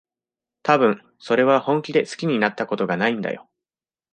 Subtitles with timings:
[0.63, 3.47] たぶん、それは本気で好きになったことがないんだよ。